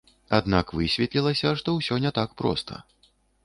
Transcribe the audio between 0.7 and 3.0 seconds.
высветлілася, што ўсё не так проста.